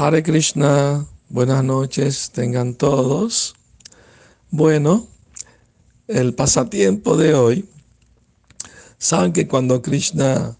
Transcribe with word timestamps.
Hare 0.00 0.22
Krishna, 0.22 1.06
buenas 1.28 1.62
noches, 1.62 2.30
tengan 2.30 2.72
todos. 2.72 3.54
Bueno, 4.50 5.06
el 6.08 6.32
pasatiempo 6.32 7.18
de 7.18 7.34
hoy, 7.34 7.68
saben 8.96 9.34
que 9.34 9.46
cuando 9.46 9.82
Krishna 9.82 10.56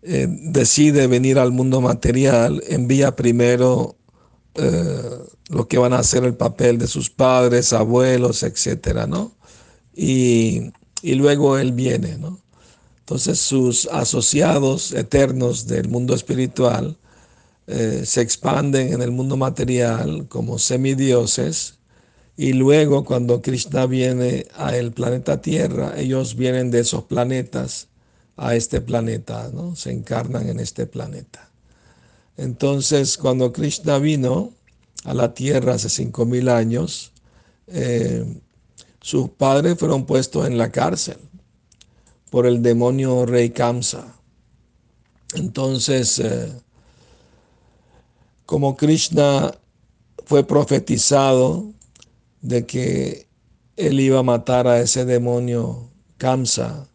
eh, 0.00 0.26
decide 0.26 1.06
venir 1.06 1.38
al 1.38 1.52
mundo 1.52 1.82
material, 1.82 2.62
envía 2.66 3.14
primero 3.14 3.94
eh, 4.54 5.18
lo 5.50 5.68
que 5.68 5.76
van 5.76 5.92
a 5.92 5.98
hacer 5.98 6.24
el 6.24 6.34
papel 6.34 6.78
de 6.78 6.86
sus 6.86 7.10
padres, 7.10 7.74
abuelos, 7.74 8.42
etcétera, 8.42 9.06
¿no? 9.06 9.32
Y, 9.94 10.72
luego 11.02 11.58
él 11.58 11.72
viene, 11.72 12.16
¿no? 12.16 12.40
Entonces 13.00 13.38
sus 13.38 13.84
asociados 13.92 14.92
eternos 14.92 15.66
del 15.66 15.90
mundo 15.90 16.14
espiritual 16.14 16.96
eh, 17.66 18.02
se 18.04 18.20
expanden 18.20 18.92
en 18.92 19.02
el 19.02 19.10
mundo 19.10 19.36
material 19.36 20.26
como 20.28 20.58
semidioses 20.58 21.78
y 22.36 22.54
luego 22.54 23.04
cuando 23.04 23.42
Krishna 23.42 23.86
viene 23.86 24.46
al 24.56 24.92
planeta 24.92 25.40
Tierra, 25.40 25.94
ellos 25.96 26.34
vienen 26.34 26.70
de 26.70 26.80
esos 26.80 27.04
planetas 27.04 27.88
a 28.36 28.54
este 28.54 28.80
planeta, 28.80 29.50
¿no? 29.52 29.76
Se 29.76 29.92
encarnan 29.92 30.48
en 30.48 30.58
este 30.58 30.86
planeta. 30.86 31.50
Entonces, 32.36 33.18
cuando 33.18 33.52
Krishna 33.52 33.98
vino 33.98 34.52
a 35.04 35.14
la 35.14 35.34
Tierra 35.34 35.74
hace 35.74 35.88
5.000 35.88 36.50
años, 36.50 37.12
eh, 37.66 38.24
sus 39.00 39.30
padres 39.30 39.78
fueron 39.78 40.06
puestos 40.06 40.46
en 40.46 40.56
la 40.58 40.72
cárcel 40.72 41.18
por 42.30 42.46
el 42.46 42.62
demonio 42.62 43.26
rey 43.26 43.50
Kamsa. 43.50 44.16
Entonces, 45.34 46.18
eh, 46.18 46.52
como 48.52 48.76
Krishna 48.76 49.50
fue 50.26 50.44
profetizado 50.44 51.72
de 52.42 52.66
que 52.66 53.26
él 53.78 53.98
iba 53.98 54.18
a 54.18 54.22
matar 54.22 54.68
a 54.68 54.78
ese 54.78 55.06
demonio 55.06 55.88
Kamsa, 56.18 56.86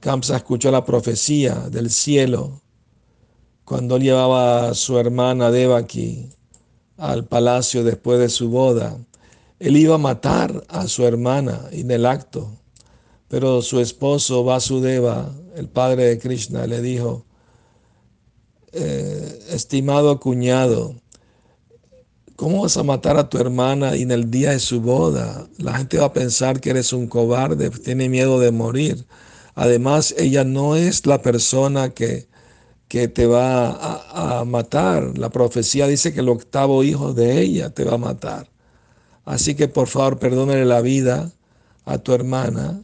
Kamsa 0.00 0.36
escuchó 0.36 0.70
la 0.70 0.84
profecía 0.84 1.54
del 1.70 1.88
cielo 1.88 2.60
cuando 3.64 3.96
llevaba 3.96 4.68
a 4.68 4.74
su 4.74 4.98
hermana 4.98 5.50
Devaki 5.50 6.28
al 6.98 7.24
palacio 7.24 7.82
después 7.82 8.18
de 8.18 8.28
su 8.28 8.50
boda. 8.50 8.98
Él 9.58 9.78
iba 9.78 9.94
a 9.94 9.98
matar 9.98 10.66
a 10.68 10.86
su 10.86 11.06
hermana 11.06 11.62
en 11.70 11.90
el 11.90 12.04
acto, 12.04 12.50
pero 13.28 13.62
su 13.62 13.80
esposo 13.80 14.44
Vasudeva, 14.44 15.34
el 15.56 15.70
padre 15.70 16.04
de 16.04 16.18
Krishna, 16.18 16.66
le 16.66 16.82
dijo, 16.82 17.24
eh, 18.72 19.38
estimado 19.50 20.18
cuñado, 20.18 20.94
¿cómo 22.36 22.62
vas 22.62 22.76
a 22.76 22.82
matar 22.82 23.18
a 23.18 23.28
tu 23.28 23.38
hermana 23.38 23.94
en 23.94 24.10
el 24.10 24.30
día 24.30 24.50
de 24.50 24.60
su 24.60 24.80
boda? 24.80 25.46
La 25.58 25.76
gente 25.76 25.98
va 25.98 26.06
a 26.06 26.12
pensar 26.12 26.60
que 26.60 26.70
eres 26.70 26.92
un 26.92 27.06
cobarde, 27.06 27.70
tiene 27.70 28.08
miedo 28.08 28.40
de 28.40 28.50
morir. 28.50 29.06
Además, 29.54 30.14
ella 30.18 30.44
no 30.44 30.76
es 30.76 31.06
la 31.06 31.20
persona 31.20 31.90
que, 31.90 32.26
que 32.88 33.08
te 33.08 33.26
va 33.26 33.70
a, 33.70 34.40
a, 34.40 34.44
matar. 34.44 35.18
La 35.18 35.30
profecía 35.30 35.86
dice 35.86 36.12
que 36.14 36.20
el 36.20 36.28
octavo 36.30 36.82
hijo 36.82 37.12
de 37.12 37.40
ella 37.40 37.70
te 37.70 37.84
va 37.84 37.94
a 37.94 37.98
matar. 37.98 38.48
Así 39.24 39.54
que 39.54 39.68
por 39.68 39.88
favor, 39.88 40.18
perdónale 40.18 40.64
la 40.64 40.80
vida 40.80 41.30
a 41.84 41.98
tu 41.98 42.12
hermana. 42.12 42.82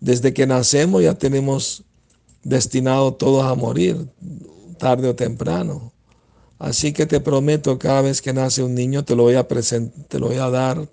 Desde 0.00 0.32
que 0.32 0.46
nacemos 0.46 1.02
ya 1.02 1.14
tenemos 1.14 1.84
destinado 2.42 3.14
todos 3.14 3.44
a 3.44 3.54
morir, 3.54 4.08
tarde 4.82 5.08
o 5.08 5.14
temprano. 5.14 5.92
Así 6.58 6.92
que 6.92 7.06
te 7.06 7.20
prometo, 7.20 7.78
cada 7.78 8.02
vez 8.02 8.20
que 8.20 8.32
nace 8.32 8.64
un 8.64 8.74
niño, 8.74 9.04
te 9.04 9.14
lo 9.14 9.22
voy 9.22 9.36
a 9.36 9.46
te 9.46 10.18
lo 10.18 10.26
voy 10.26 10.38
a 10.38 10.50
dar 10.50 10.88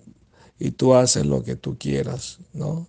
y 0.60 0.70
tú 0.70 0.94
haces 0.94 1.26
lo 1.26 1.42
que 1.42 1.56
tú 1.56 1.76
quieras, 1.76 2.38
¿no? 2.52 2.86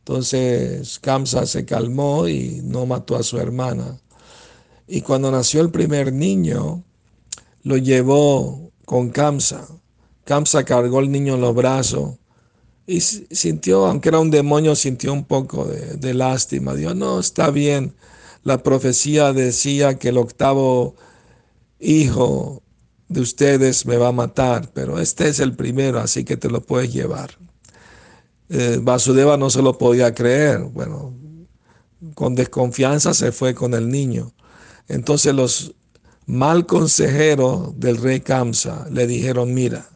Entonces 0.00 0.98
Kamsa 0.98 1.46
se 1.46 1.64
calmó 1.64 2.28
y 2.28 2.60
no 2.62 2.84
mató 2.84 3.16
a 3.16 3.22
su 3.22 3.38
hermana. 3.38 3.98
Y 4.86 5.00
cuando 5.00 5.30
nació 5.30 5.62
el 5.62 5.70
primer 5.70 6.12
niño, 6.12 6.84
lo 7.62 7.78
llevó 7.78 8.70
con 8.84 9.08
Kamsa. 9.08 9.66
Kamsa 10.24 10.64
cargó 10.64 11.00
el 11.00 11.10
niño 11.10 11.36
en 11.36 11.40
los 11.40 11.54
brazos 11.54 12.16
y 12.86 13.00
sintió, 13.00 13.86
aunque 13.86 14.10
era 14.10 14.20
un 14.20 14.30
demonio, 14.30 14.76
sintió 14.76 15.14
un 15.14 15.24
poco 15.24 15.64
de, 15.64 15.96
de 15.96 16.12
lástima. 16.12 16.74
Dijo, 16.74 16.92
no, 16.94 17.20
está 17.20 17.50
bien. 17.50 17.94
La 18.46 18.62
profecía 18.62 19.32
decía 19.32 19.98
que 19.98 20.10
el 20.10 20.18
octavo 20.18 20.94
hijo 21.80 22.62
de 23.08 23.20
ustedes 23.20 23.86
me 23.86 23.96
va 23.96 24.06
a 24.06 24.12
matar, 24.12 24.70
pero 24.72 25.00
este 25.00 25.26
es 25.26 25.40
el 25.40 25.56
primero, 25.56 25.98
así 25.98 26.22
que 26.24 26.36
te 26.36 26.48
lo 26.48 26.60
puedes 26.60 26.92
llevar. 26.92 27.36
Eh, 28.48 28.78
Vasudeva 28.80 29.36
no 29.36 29.50
se 29.50 29.62
lo 29.62 29.76
podía 29.76 30.14
creer. 30.14 30.60
Bueno, 30.60 31.12
con 32.14 32.36
desconfianza 32.36 33.14
se 33.14 33.32
fue 33.32 33.52
con 33.52 33.74
el 33.74 33.88
niño. 33.88 34.32
Entonces 34.86 35.34
los 35.34 35.74
mal 36.26 36.66
consejeros 36.66 37.72
del 37.80 37.96
rey 37.96 38.20
Kamsa 38.20 38.86
le 38.92 39.08
dijeron, 39.08 39.54
mira, 39.54 39.88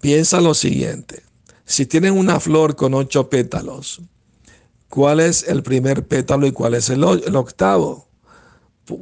piensa 0.00 0.40
lo 0.40 0.54
siguiente, 0.54 1.24
si 1.64 1.84
tienen 1.84 2.16
una 2.16 2.38
flor 2.38 2.76
con 2.76 2.94
ocho 2.94 3.28
pétalos, 3.28 4.02
¿cuál 4.94 5.18
es 5.18 5.42
el 5.48 5.64
primer 5.64 6.06
pétalo 6.06 6.46
y 6.46 6.52
cuál 6.52 6.74
es 6.74 6.88
el, 6.88 7.02
octavo? 7.02 8.06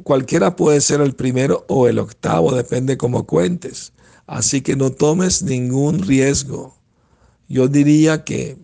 Cualquiera 0.01 0.55
puede 0.55 0.81
ser 0.81 1.01
el 1.01 1.13
primero 1.13 1.65
o 1.69 1.87
el 1.87 1.99
octavo, 1.99 2.51
depende 2.55 2.97
cómo 2.97 3.27
cuentes. 3.27 3.93
Así 4.25 4.61
que 4.61 4.75
no 4.75 4.91
tomes 4.91 5.43
ningún 5.43 5.99
riesgo 5.99 6.73
yo 7.53 7.67
diría 7.67 8.23
que 8.23 8.57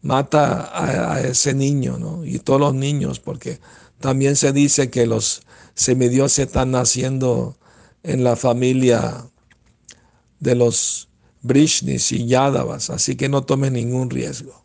mata 0.00 0.70
a, 0.72 1.20
ese 1.20 1.52
niño, 1.52 1.98
¿no? 1.98 2.24
Y 2.24 2.38
todos 2.38 2.58
los 2.58 2.74
niños, 2.74 3.20
porque 3.20 3.60
también 4.00 4.36
se 4.36 4.52
dice 4.52 4.88
que 4.88 5.06
los 5.06 5.42
semidioses 5.74 6.46
están 6.46 6.70
naciendo 6.70 7.58
en 8.02 8.24
la 8.24 8.36
familia 8.36 9.26
de 10.40 10.54
los 10.54 11.10
Brishnis 11.42 12.12
y 12.12 12.26
Yadavas, 12.26 12.88
así 12.88 13.14
que 13.14 13.28
no 13.28 13.42
tome 13.42 13.70
ningún 13.70 14.08
riesgo. 14.08 14.61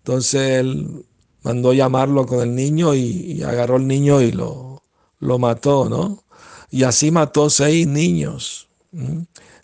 Entonces 0.00 0.60
él 0.60 1.04
mandó 1.42 1.72
llamarlo 1.72 2.26
con 2.26 2.40
el 2.40 2.54
niño 2.54 2.94
y, 2.94 3.42
agarró 3.42 3.76
el 3.76 3.86
niño 3.86 4.20
y 4.20 4.32
lo, 4.32 4.82
lo 5.18 5.38
mató, 5.38 5.88
¿no? 5.88 6.24
Y 6.70 6.84
así 6.84 7.10
mató 7.10 7.50
seis 7.50 7.86
niños. 7.86 8.68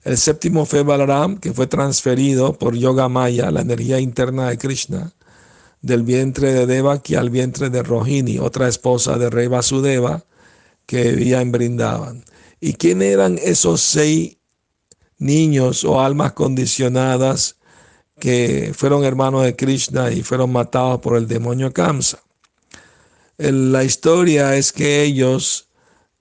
El 0.04 0.19
séptimo 0.19 0.66
fue 0.66 0.82
Balaram, 0.82 1.38
que 1.38 1.52
fue 1.52 1.66
transferido 1.66 2.52
por 2.52 2.76
Yoga 2.76 3.08
Maya, 3.08 3.50
la 3.50 3.62
energía 3.62 3.98
interna 3.98 4.48
de 4.50 4.58
Krishna, 4.58 5.12
del 5.82 6.02
vientre 6.02 6.53
de 6.53 6.66
Devaki 6.66 7.14
al 7.14 7.30
vientre 7.30 7.70
de 7.70 7.82
Rohini, 7.82 8.38
otra 8.38 8.68
esposa 8.68 9.18
de 9.18 9.30
Rey 9.30 9.47
Vasudeva, 9.47 10.24
que 10.86 11.12
vivía 11.12 11.41
en 11.41 11.53
Brindavan. 11.53 12.24
¿Y 12.60 12.74
quién 12.74 13.03
eran 13.03 13.38
esos 13.42 13.80
seis 13.80 14.38
niños 15.18 15.84
o 15.84 16.00
almas 16.00 16.32
condicionadas 16.32 17.56
que 18.19 18.72
fueron 18.75 19.04
hermanos 19.04 19.44
de 19.44 19.56
Krishna 19.56 20.10
y 20.10 20.22
fueron 20.22 20.53
matados 20.53 21.00
por 21.00 21.16
el 21.16 21.28
demonio 21.28 21.72
Kamsa? 21.72 22.19
La 23.38 23.84
historia 23.84 24.56
es 24.56 24.72
que 24.72 25.03
ellos 25.03 25.69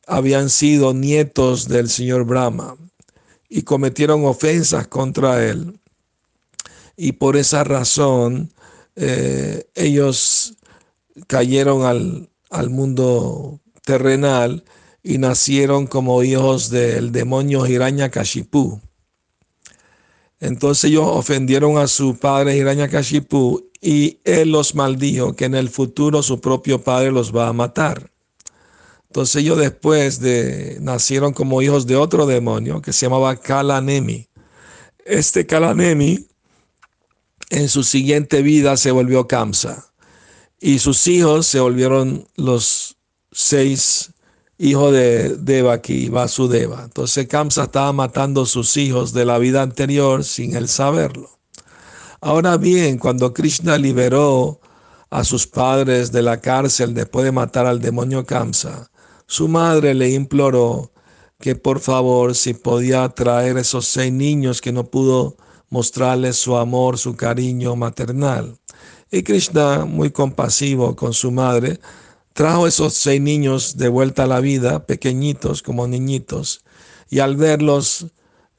habían 0.07 0.49
sido 0.49 0.93
nietos 0.93 1.67
del 1.67 1.89
señor 1.89 2.25
Brahma 2.25 2.75
y 3.49 3.61
cometieron 3.63 4.25
ofensas 4.25 4.87
contra 4.87 5.45
él. 5.45 5.79
Y 6.97 7.13
por 7.13 7.37
esa 7.37 7.63
razón 7.63 8.51
eh, 8.95 9.67
ellos 9.75 10.55
cayeron 11.27 11.83
al, 11.83 12.29
al 12.49 12.69
mundo 12.69 13.59
terrenal 13.83 14.63
y 15.03 15.17
nacieron 15.17 15.87
como 15.87 16.23
hijos 16.23 16.69
del 16.69 17.11
demonio 17.11 17.65
Hiranyakashipu. 17.65 18.81
Entonces 20.39 20.85
ellos 20.91 21.05
ofendieron 21.07 21.77
a 21.77 21.87
su 21.87 22.17
padre 22.17 22.57
Hiranyakashipu 22.57 23.69
y 23.81 24.19
él 24.23 24.51
los 24.51 24.75
maldijo 24.75 25.35
que 25.35 25.45
en 25.45 25.55
el 25.55 25.69
futuro 25.69 26.23
su 26.23 26.41
propio 26.41 26.83
padre 26.83 27.11
los 27.11 27.35
va 27.35 27.47
a 27.47 27.53
matar. 27.53 28.11
Entonces 29.07 29.37
ellos 29.37 29.57
después 29.57 30.19
de 30.19 30.77
nacieron 30.81 31.33
como 31.33 31.61
hijos 31.61 31.87
de 31.87 31.95
otro 31.95 32.25
demonio 32.25 32.81
que 32.81 32.91
se 32.91 33.05
llamaba 33.05 33.37
Kalanemi. 33.37 34.27
Este 35.05 35.45
Kalanemi 35.45 36.27
en 37.49 37.69
su 37.69 37.83
siguiente 37.83 38.41
vida 38.41 38.75
se 38.75 38.91
volvió 38.91 39.27
Kamsa 39.27 39.93
y 40.59 40.79
sus 40.79 41.07
hijos 41.07 41.47
se 41.47 41.59
volvieron 41.59 42.27
los 42.35 42.97
seis 43.31 44.11
hijos 44.57 44.93
de 44.93 45.37
Devaki 45.37 46.09
Vasudeva. 46.09 46.83
Entonces 46.83 47.27
Kamsa 47.27 47.63
estaba 47.63 47.91
matando 47.93 48.43
a 48.43 48.45
sus 48.45 48.77
hijos 48.77 49.13
de 49.13 49.25
la 49.25 49.37
vida 49.37 49.61
anterior 49.61 50.23
sin 50.23 50.55
él 50.55 50.67
saberlo. 50.67 51.29
Ahora 52.21 52.57
bien, 52.57 52.97
cuando 52.97 53.33
Krishna 53.33 53.77
liberó 53.77 54.59
a 55.09 55.23
sus 55.23 55.45
padres 55.45 56.11
de 56.11 56.21
la 56.21 56.41
cárcel 56.41 56.93
después 56.93 57.25
de 57.25 57.31
matar 57.31 57.65
al 57.65 57.79
demonio 57.81 58.25
Kamsa, 58.25 58.89
su 59.27 59.47
madre 59.47 59.93
le 59.93 60.09
imploró 60.11 60.91
que 61.39 61.55
por 61.55 61.79
favor 61.79 62.35
si 62.35 62.53
podía 62.53 63.07
traer 63.09 63.57
esos 63.57 63.87
seis 63.87 64.11
niños 64.11 64.61
que 64.61 64.71
no 64.71 64.85
pudo 64.85 65.35
mostrarles 65.69 66.37
su 66.37 66.55
amor, 66.55 66.97
su 66.97 67.15
cariño 67.15 67.75
maternal. 67.75 68.57
Y 69.11 69.23
Krishna, 69.23 69.85
muy 69.85 70.11
compasivo 70.11 70.95
con 70.95 71.13
su 71.13 71.31
madre, 71.31 71.79
trajo 72.35 72.67
esos 72.67 72.93
seis 72.95 73.21
niños 73.21 73.77
de 73.77 73.87
vuelta 73.87 74.25
a 74.25 74.27
la 74.27 74.41
vida, 74.41 74.85
pequeñitos 74.85 75.63
como 75.63 75.87
niñitos, 75.87 76.65
y 77.09 77.19
al 77.19 77.37
verlos, 77.37 78.07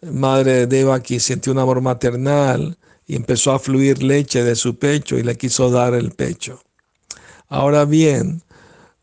madre 0.01 0.53
de 0.53 0.67
Devaki 0.67 1.21
sintió 1.21 1.53
un 1.53 1.59
amor 1.59 1.83
maternal 1.83 2.79
y 3.07 3.17
empezó 3.17 3.53
a 3.53 3.59
fluir 3.59 4.03
leche 4.03 4.43
de 4.43 4.57
su 4.57 4.79
pecho 4.79 5.19
y 5.19 5.23
le 5.23 5.37
quiso 5.37 5.71
dar 5.71 5.93
el 5.93 6.13
pecho. 6.13 6.59
Ahora 7.49 7.85
bien, 7.85 8.43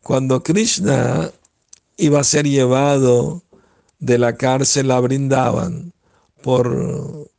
cuando 0.02 0.42
Krishna 0.42 1.30
iba 1.96 2.18
a 2.18 2.24
ser 2.24 2.44
llevado 2.44 3.44
de 4.00 4.18
la 4.18 4.34
cárcel 4.36 4.90
a 4.90 4.98
Brindavan 4.98 5.92
por, 6.42 7.30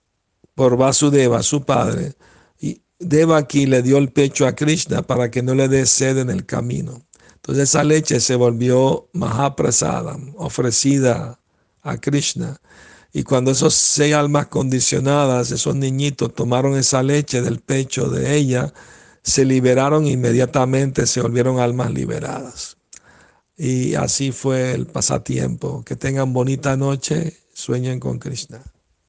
por 0.53 0.77
Vasudeva, 0.77 1.43
su 1.43 1.65
padre, 1.65 2.13
y 2.61 2.81
Devaki 2.99 3.65
le 3.65 3.81
dio 3.81 3.97
el 3.97 4.09
pecho 4.13 4.47
a 4.47 4.55
Krishna 4.55 5.01
para 5.01 5.29
que 5.29 5.43
no 5.43 5.53
le 5.53 5.67
dé 5.67 5.85
sed 5.85 6.17
en 6.17 6.29
el 6.29 6.45
camino. 6.45 7.05
Entonces 7.45 7.69
esa 7.69 7.83
leche 7.83 8.19
se 8.21 8.35
volvió 8.35 9.07
Mahaprasadam, 9.13 10.33
ofrecida 10.35 11.39
a 11.83 11.97
Krishna. 11.97 12.59
Y 13.13 13.21
cuando 13.21 13.51
esos 13.51 13.75
seis 13.75 14.15
almas 14.15 14.47
condicionadas, 14.47 15.51
esos 15.51 15.75
niñitos, 15.75 16.33
tomaron 16.33 16.75
esa 16.75 17.03
leche 17.03 17.43
del 17.43 17.59
pecho 17.59 18.09
de 18.09 18.35
ella, 18.35 18.73
se 19.21 19.45
liberaron 19.45 20.07
inmediatamente, 20.07 21.05
se 21.05 21.21
volvieron 21.21 21.59
almas 21.59 21.91
liberadas. 21.91 22.77
Y 23.55 23.93
así 23.93 24.31
fue 24.31 24.73
el 24.73 24.87
pasatiempo. 24.87 25.83
Que 25.85 25.95
tengan 25.95 26.33
bonita 26.33 26.75
noche, 26.75 27.37
sueñen 27.53 27.99
con 27.99 28.17
Krishna. 28.17 28.63